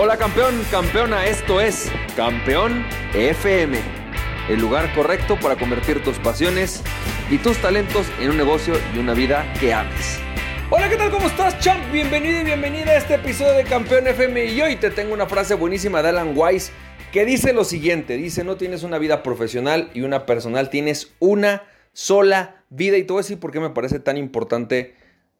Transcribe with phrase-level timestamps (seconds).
[0.00, 3.76] Hola campeón, campeona, esto es Campeón FM,
[4.48, 6.84] el lugar correcto para convertir tus pasiones
[7.28, 10.20] y tus talentos en un negocio y una vida que ames.
[10.70, 11.10] Hola, ¿qué tal?
[11.10, 11.90] ¿Cómo estás, champ?
[11.90, 15.54] Bienvenido y bienvenida a este episodio de Campeón FM y hoy te tengo una frase
[15.54, 16.70] buenísima de Alan Weiss
[17.10, 21.64] que dice lo siguiente, dice, no tienes una vida profesional y una personal, tienes una
[21.92, 24.94] sola vida y voy a decir por qué me parece tan importante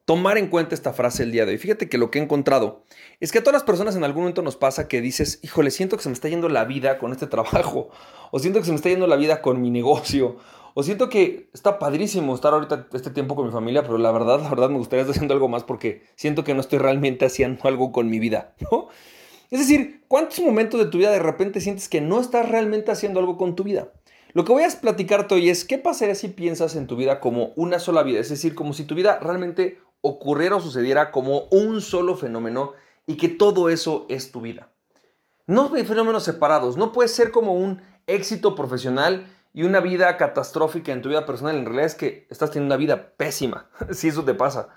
[0.08, 1.58] tomar en cuenta esta frase el día de hoy.
[1.58, 2.82] Fíjate que lo que he encontrado
[3.20, 5.98] es que a todas las personas en algún momento nos pasa que dices, híjole, siento
[5.98, 7.90] que se me está yendo la vida con este trabajo,
[8.30, 10.38] o siento que se me está yendo la vida con mi negocio,
[10.72, 14.40] o siento que está padrísimo estar ahorita este tiempo con mi familia, pero la verdad,
[14.40, 17.68] la verdad me gustaría estar haciendo algo más porque siento que no estoy realmente haciendo
[17.68, 18.54] algo con mi vida.
[19.50, 23.20] Es decir, ¿cuántos momentos de tu vida de repente sientes que no estás realmente haciendo
[23.20, 23.88] algo con tu vida?
[24.34, 27.52] Lo que voy a platicarte hoy es qué pasaría si piensas en tu vida como
[27.56, 31.80] una sola vida, es decir, como si tu vida realmente ocurriera o sucediera como un
[31.80, 32.72] solo fenómeno
[33.06, 34.70] y que todo eso es tu vida.
[35.46, 40.92] No hay fenómenos separados, no puede ser como un éxito profesional y una vida catastrófica
[40.92, 41.56] en tu vida personal.
[41.56, 44.68] En realidad es que estás teniendo una vida pésima, si eso te pasa.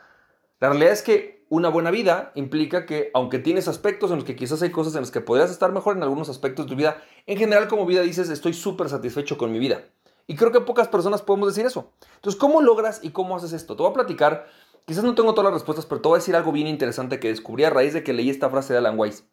[0.60, 4.38] La realidad es que una buena vida implica que, aunque tienes aspectos en los que
[4.38, 7.04] quizás hay cosas en las que podrías estar mejor en algunos aspectos de tu vida,
[7.26, 9.84] en general como vida dices, estoy súper satisfecho con mi vida.
[10.28, 11.92] Y creo que pocas personas podemos decir eso.
[12.16, 13.76] Entonces, ¿cómo logras y cómo haces esto?
[13.76, 14.48] Te voy a platicar
[14.86, 17.30] Quizás no tengo todas las respuestas, pero te voy a decir algo bien interesante que
[17.30, 19.26] descubrí a raíz de que leí esta frase de Alan Weiss.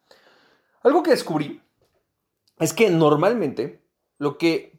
[0.83, 1.63] Algo que descubrí
[2.59, 3.83] es que normalmente
[4.19, 4.79] lo que...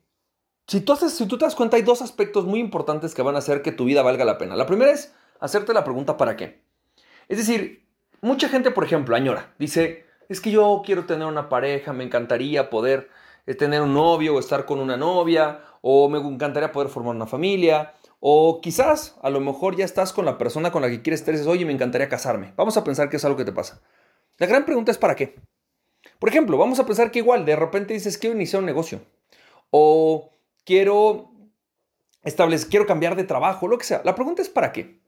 [0.68, 3.64] Si si tú te das cuenta, hay dos aspectos muy importantes que van a hacer
[3.64, 4.56] que tu vida valga la pena.
[4.56, 6.64] La primera es hacerte la pregunta ¿para qué?
[7.28, 7.88] Es decir,
[8.22, 12.70] mucha gente, por ejemplo, añora, dice, es que yo quiero tener una pareja, me encantaría
[12.70, 13.10] poder
[13.48, 17.26] eh, tener un novio o estar con una novia, o me encantaría poder formar una
[17.26, 21.22] familia, o quizás a lo mejor ya estás con la persona con la que quieres
[21.22, 22.54] estar y dices, oye, me encantaría casarme.
[22.58, 23.82] Vamos a pensar que es algo que te pasa.
[24.38, 25.36] La gran pregunta es ¿para qué?
[26.20, 29.02] Por ejemplo, vamos a pensar que igual de repente dices, quiero iniciar un negocio.
[29.72, 30.32] O
[30.66, 31.32] quiero
[32.24, 34.02] establecer, quiero cambiar de trabajo, lo que sea.
[34.04, 35.00] La pregunta es ¿para qué?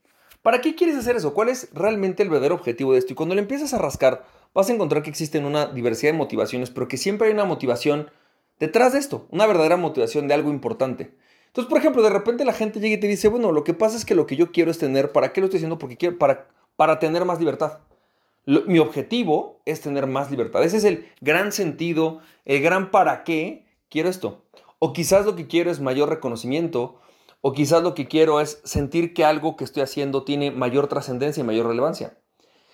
[0.41, 1.33] ¿Para qué quieres hacer eso?
[1.33, 3.13] ¿Cuál es realmente el verdadero objetivo de esto?
[3.13, 6.71] Y cuando le empiezas a rascar, vas a encontrar que existen una diversidad de motivaciones,
[6.71, 8.09] pero que siempre hay una motivación
[8.59, 11.13] detrás de esto, una verdadera motivación de algo importante.
[11.51, 13.97] Entonces, por ejemplo, de repente la gente llega y te dice, bueno, lo que pasa
[13.97, 15.77] es que lo que yo quiero es tener, ¿para qué lo estoy haciendo?
[15.77, 16.47] Porque quiero, para,
[16.77, 17.79] para tener más libertad.
[18.45, 20.63] mi objetivo es tener más libertad.
[20.63, 24.45] Ese es el gran sentido, el gran para qué quiero esto.
[24.79, 27.01] O quizás lo que quiero es mayor reconocimiento,
[27.41, 31.41] o quizás lo que quiero es sentir que algo que estoy haciendo tiene mayor trascendencia
[31.41, 32.17] y mayor relevancia.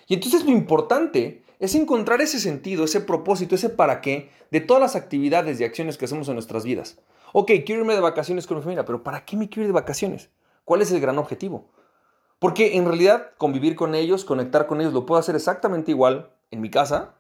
[0.08, 4.82] Y entonces lo importante es encontrar ese sentido, ese propósito, ese para qué de todas
[4.82, 7.00] las actividades y acciones que hacemos en nuestras vidas.
[7.34, 9.74] Ok, quiero irme de vacaciones con mi familia, pero ¿para qué me quiero ir de
[9.74, 10.30] vacaciones?
[10.64, 11.70] ¿Cuál es el gran objetivo?
[12.40, 16.62] Porque en realidad convivir con ellos, conectar con ellos, lo puedo hacer exactamente igual en
[16.62, 17.16] mi casa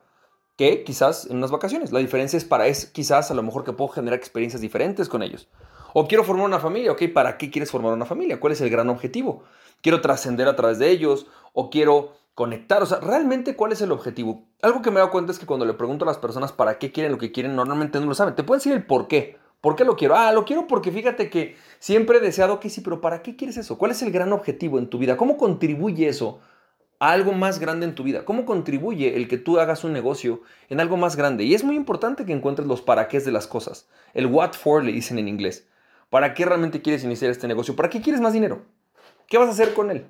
[0.57, 1.91] que quizás en unas vacaciones.
[1.91, 5.23] La diferencia es para es quizás a lo mejor que puedo generar experiencias diferentes con
[5.23, 5.47] ellos.
[5.94, 8.39] O quiero formar una familia, ok, ¿para qué quieres formar una familia?
[8.39, 9.44] ¿Cuál es el gran objetivo?
[9.81, 11.28] ¿Quiero trascender a través de ellos?
[11.53, 12.84] ¿O quiero conectar?
[12.84, 14.44] O sea, realmente cuál es el objetivo?
[14.62, 16.78] Algo que me he dado cuenta es que cuando le pregunto a las personas para
[16.79, 18.35] qué quieren lo que quieren, normalmente no lo saben.
[18.35, 19.38] Te pueden decir el por qué.
[19.62, 20.16] ¿Por qué lo quiero?
[20.16, 23.57] Ah, lo quiero porque fíjate que siempre he deseado que sí, pero ¿para qué quieres
[23.57, 23.78] eso?
[23.78, 25.18] ¿Cuál es el gran objetivo en tu vida?
[25.18, 26.40] ¿Cómo contribuye eso
[27.00, 28.23] a algo más grande en tu vida?
[28.23, 31.44] ¿Cómo contribuye el que tú hagas un negocio en algo más grande?
[31.44, 33.88] Y es muy importante que encuentres los para qué de las cosas.
[34.13, 35.68] El what for le dicen en inglés.
[36.09, 37.75] ¿Para qué realmente quieres iniciar este negocio?
[37.75, 38.63] ¿Para qué quieres más dinero?
[39.28, 40.06] ¿Qué vas a hacer con él?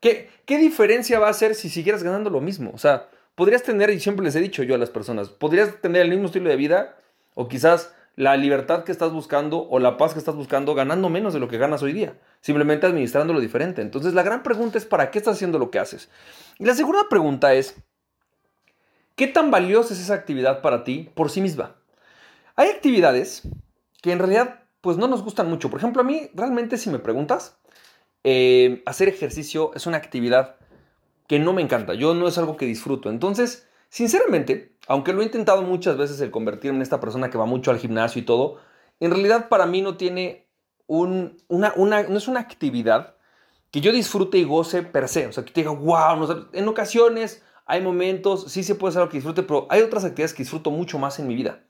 [0.00, 2.70] ¿Qué, qué diferencia va a hacer si siguieras ganando lo mismo?
[2.74, 6.02] O sea, podrías tener, y siempre les he dicho yo a las personas, podrías tener
[6.02, 6.96] el mismo estilo de vida
[7.34, 11.32] o quizás la libertad que estás buscando o la paz que estás buscando ganando menos
[11.32, 13.82] de lo que ganas hoy día, simplemente administrándolo diferente.
[13.82, 16.10] Entonces la gran pregunta es ¿para qué estás haciendo lo que haces?
[16.58, 17.76] Y la segunda pregunta es
[19.16, 21.76] ¿qué tan valiosa es esa actividad para ti por sí misma?
[22.56, 23.42] Hay actividades
[24.02, 25.70] que en realidad pues no nos gustan mucho.
[25.70, 27.56] Por ejemplo, a mí realmente si me preguntas,
[28.24, 30.56] eh, hacer ejercicio es una actividad
[31.28, 33.08] que no me encanta, yo no es algo que disfruto.
[33.08, 37.44] Entonces, Sinceramente, aunque lo he intentado muchas veces el convertirme en esta persona que va
[37.44, 38.56] mucho al gimnasio y todo,
[39.00, 40.48] en realidad para mí no tiene
[40.86, 43.16] un, una, una, no es una actividad
[43.70, 45.26] que yo disfrute y goce per se.
[45.26, 49.10] O sea, que te diga, wow, en ocasiones hay momentos, sí se puede hacer algo
[49.10, 51.62] que disfrute, pero hay otras actividades que disfruto mucho más en mi vida.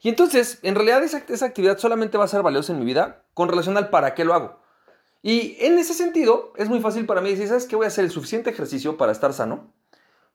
[0.00, 3.26] Y entonces, en realidad esa, esa actividad solamente va a ser valiosa en mi vida
[3.34, 4.58] con relación al para qué lo hago.
[5.20, 7.76] Y en ese sentido, es muy fácil para mí decir, ¿sabes qué?
[7.76, 9.70] Voy a hacer el suficiente ejercicio para estar sano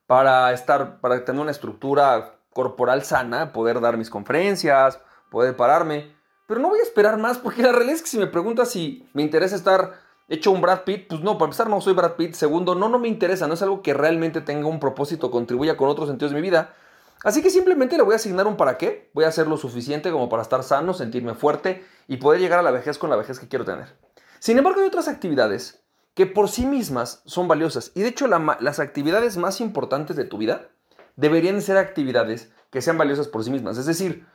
[0.08, 4.98] para estar, para tener una estructura corporal sana, poder dar mis conferencias,
[5.30, 6.16] poder pararme.
[6.46, 9.06] Pero no voy a esperar más porque la realidad es que si me preguntas si
[9.12, 10.00] me interesa estar
[10.30, 12.32] hecho un Brad Pitt, pues no, para empezar no soy Brad Pitt.
[12.32, 15.90] Segundo, no, no me interesa, no es algo que realmente tenga un propósito, contribuya con
[15.90, 16.74] otros sentidos de mi vida.
[17.22, 20.10] Así que simplemente le voy a asignar un para qué, voy a hacer lo suficiente
[20.10, 23.38] como para estar sano, sentirme fuerte y poder llegar a la vejez con la vejez
[23.38, 23.94] que quiero tener.
[24.38, 25.84] Sin embargo, hay otras actividades
[26.18, 30.36] que por sí mismas son valiosas y de hecho las actividades más importantes de tu
[30.36, 30.66] vida
[31.14, 33.78] deberían ser actividades que sean valiosas por sí mismas.
[33.78, 34.26] Es decir,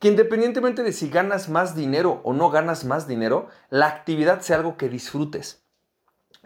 [0.00, 4.56] que independientemente de si ganas más dinero o no ganas más dinero, la actividad sea
[4.56, 5.64] algo que disfrutes.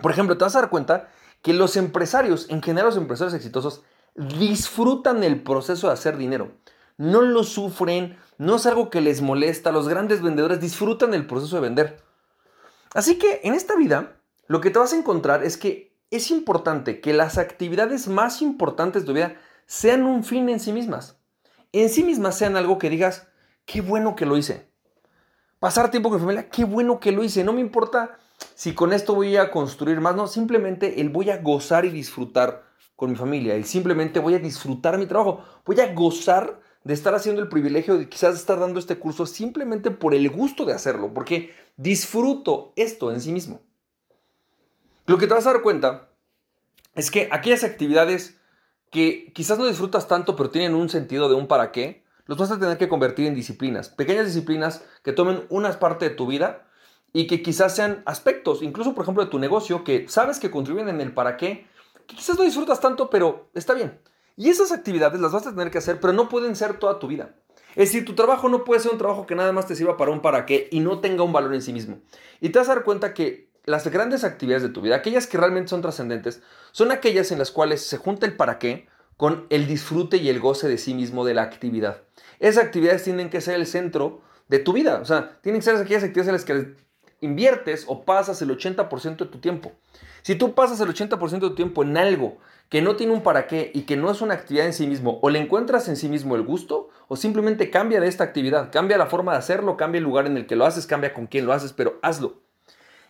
[0.00, 1.08] Por ejemplo, te vas a dar cuenta
[1.42, 3.82] que los empresarios, en general los empresarios exitosos,
[4.14, 6.52] disfrutan el proceso de hacer dinero.
[6.98, 9.72] No lo sufren, no es algo que les molesta.
[9.72, 12.00] Los grandes vendedores disfrutan el proceso de vender.
[12.94, 17.00] Así que en esta vida, lo que te vas a encontrar es que es importante
[17.00, 19.36] que las actividades más importantes de tu vida
[19.66, 21.18] sean un fin en sí mismas.
[21.72, 23.26] En sí mismas sean algo que digas,
[23.64, 24.68] qué bueno que lo hice.
[25.58, 27.42] Pasar tiempo con mi familia, qué bueno que lo hice.
[27.42, 28.18] No me importa
[28.54, 32.64] si con esto voy a construir más, no, simplemente el voy a gozar y disfrutar
[32.96, 33.54] con mi familia.
[33.54, 35.42] El simplemente voy a disfrutar mi trabajo.
[35.64, 39.90] Voy a gozar de estar haciendo el privilegio de quizás estar dando este curso simplemente
[39.90, 43.62] por el gusto de hacerlo, porque disfruto esto en sí mismo.
[45.06, 46.08] Lo que te vas a dar cuenta
[46.94, 48.38] es que aquellas actividades
[48.90, 52.50] que quizás no disfrutas tanto, pero tienen un sentido de un para qué, los vas
[52.50, 56.66] a tener que convertir en disciplinas, pequeñas disciplinas que tomen una parte de tu vida
[57.12, 60.88] y que quizás sean aspectos, incluso por ejemplo de tu negocio, que sabes que contribuyen
[60.88, 61.66] en el para qué,
[62.06, 64.00] que quizás no disfrutas tanto, pero está bien.
[64.36, 67.08] Y esas actividades las vas a tener que hacer, pero no pueden ser toda tu
[67.08, 67.34] vida.
[67.76, 70.12] Es decir, tu trabajo no puede ser un trabajo que nada más te sirva para
[70.12, 72.00] un para qué y no tenga un valor en sí mismo.
[72.40, 75.38] Y te vas a dar cuenta que las grandes actividades de tu vida, aquellas que
[75.38, 79.66] realmente son trascendentes, son aquellas en las cuales se junta el para qué con el
[79.66, 82.02] disfrute y el goce de sí mismo de la actividad.
[82.40, 84.98] Esas actividades tienen que ser el centro de tu vida.
[85.00, 86.84] O sea, tienen que ser aquellas actividades en las que
[87.20, 89.72] inviertes o pasas el 80% de tu tiempo.
[90.22, 92.38] Si tú pasas el 80% de tu tiempo en algo
[92.68, 95.18] que no tiene un para qué y que no es una actividad en sí mismo,
[95.22, 98.98] o le encuentras en sí mismo el gusto, o simplemente cambia de esta actividad, cambia
[98.98, 101.46] la forma de hacerlo, cambia el lugar en el que lo haces, cambia con quién
[101.46, 102.43] lo haces, pero hazlo.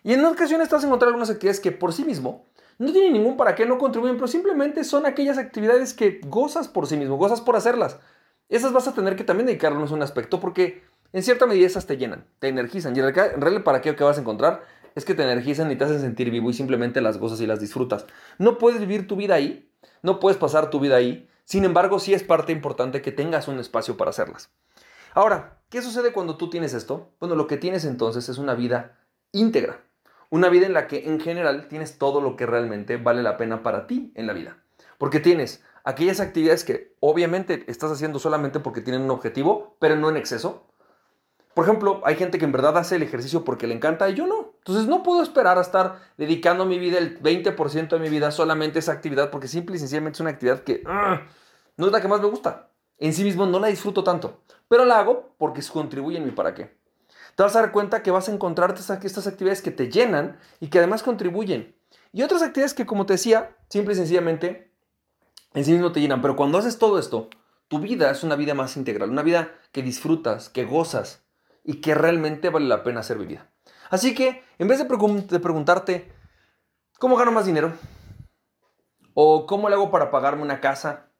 [0.05, 2.45] Y en ocasiones te vas a encontrar algunas actividades que por sí mismo
[2.77, 6.85] no tienen ningún para qué, no contribuyen, pero simplemente son aquellas actividades que gozas por
[6.85, 7.97] sí mismo, gozas por hacerlas.
[8.47, 11.97] Esas vas a tener que también dedicarnos un aspecto porque en cierta medida esas te
[11.97, 12.95] llenan, te energizan.
[12.95, 14.61] Y en realidad, para qué que vas a encontrar
[14.93, 17.59] es que te energizan y te hacen sentir vivo y simplemente las gozas y las
[17.59, 18.05] disfrutas.
[18.37, 19.71] No puedes vivir tu vida ahí,
[20.03, 21.27] no puedes pasar tu vida ahí.
[21.45, 24.51] Sin embargo, sí es parte importante que tengas un espacio para hacerlas.
[25.15, 27.09] Ahora, ¿qué sucede cuando tú tienes esto?
[27.19, 28.99] Bueno, lo que tienes entonces es una vida
[29.31, 29.81] íntegra.
[30.29, 33.63] Una vida en la que en general tienes todo lo que realmente vale la pena
[33.63, 34.57] para ti en la vida.
[34.97, 40.09] Porque tienes aquellas actividades que obviamente estás haciendo solamente porque tienen un objetivo, pero no
[40.09, 40.67] en exceso.
[41.53, 44.27] Por ejemplo, hay gente que en verdad hace el ejercicio porque le encanta y yo
[44.27, 44.55] no.
[44.57, 48.79] Entonces no puedo esperar a estar dedicando mi vida, el 20% de mi vida solamente
[48.79, 51.21] a esa actividad porque simple y sencillamente es una actividad que ah,
[51.77, 52.71] no es la que más me gusta.
[52.97, 56.53] En sí mismo no la disfruto tanto, pero la hago porque contribuye en mi para
[56.53, 56.84] qué
[57.35, 60.67] te vas a dar cuenta que vas a encontrarte estas actividades que te llenan y
[60.67, 61.75] que además contribuyen.
[62.13, 64.71] Y otras actividades que, como te decía, simple y sencillamente
[65.53, 66.21] en sí mismo te llenan.
[66.21, 67.29] Pero cuando haces todo esto,
[67.67, 71.25] tu vida es una vida más integral, una vida que disfrutas, que gozas
[71.63, 73.51] y que realmente vale la pena ser vivida.
[73.89, 76.13] Así que, en vez de, preguntarte,
[76.99, 77.73] ¿cómo gano más dinero?
[79.13, 81.11] ¿O cómo le hago para pagarme una casa?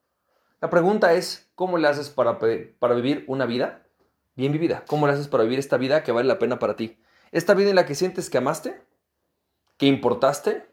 [0.61, 2.39] La pregunta es, ¿cómo le haces para,
[2.79, 3.84] para vivir una vida
[4.35, 4.83] bien vivida.
[4.87, 6.97] ¿Cómo lo haces para vivir esta vida que vale la pena para ti?
[7.31, 8.81] Esta vida en la que sientes que amaste,
[9.77, 10.65] que importaste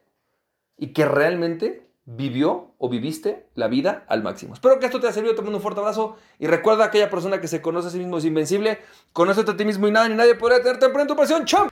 [0.76, 4.54] y que realmente vivió o viviste la vida al máximo.
[4.54, 5.34] Espero que esto te haya servido.
[5.34, 7.98] Te mando un fuerte abrazo y recuerda a aquella persona que se conoce a sí
[7.98, 8.78] mismo es invencible.
[9.12, 11.44] Conócete a ti mismo y nada ni nadie podrá tenerte en tu pasión.
[11.44, 11.71] ¡Cham!